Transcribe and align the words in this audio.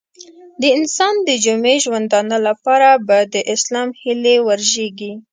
د 0.61 0.63
انسان 0.77 1.15
د 1.27 1.29
جمعي 1.43 1.77
ژوندانه 1.85 2.37
لپاره 2.47 2.89
به 3.07 3.17
د 3.33 3.35
اسلام 3.53 3.89
هیلې 4.01 4.35
ورژېږي. 4.47 5.11